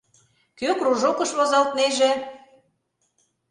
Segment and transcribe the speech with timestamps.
[0.59, 2.11] Кӧ кружокыш возалтнеже?